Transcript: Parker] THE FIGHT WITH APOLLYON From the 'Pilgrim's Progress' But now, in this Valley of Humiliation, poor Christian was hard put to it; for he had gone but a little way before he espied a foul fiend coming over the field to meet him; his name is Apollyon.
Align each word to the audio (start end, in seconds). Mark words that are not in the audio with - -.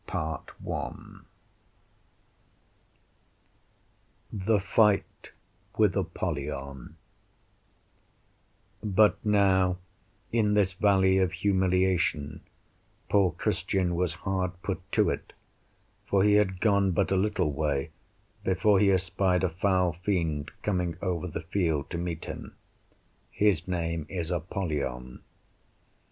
Parker] 0.07 0.55
THE 4.33 4.59
FIGHT 4.59 5.31
WITH 5.77 5.95
APOLLYON 5.95 6.95
From 6.95 6.97
the 8.81 8.87
'Pilgrim's 8.87 8.89
Progress' 8.95 8.95
But 8.95 9.23
now, 9.23 9.77
in 10.31 10.55
this 10.55 10.73
Valley 10.73 11.19
of 11.19 11.33
Humiliation, 11.33 12.41
poor 13.09 13.29
Christian 13.33 13.93
was 13.93 14.13
hard 14.25 14.59
put 14.63 14.81
to 14.93 15.11
it; 15.11 15.33
for 16.07 16.23
he 16.23 16.33
had 16.33 16.59
gone 16.59 16.93
but 16.93 17.11
a 17.11 17.15
little 17.15 17.51
way 17.53 17.91
before 18.43 18.79
he 18.79 18.91
espied 18.91 19.43
a 19.43 19.49
foul 19.49 19.93
fiend 19.93 20.49
coming 20.63 20.97
over 21.03 21.27
the 21.27 21.41
field 21.41 21.91
to 21.91 21.99
meet 21.99 22.25
him; 22.25 22.55
his 23.29 23.67
name 23.67 24.07
is 24.09 24.31
Apollyon. 24.31 25.21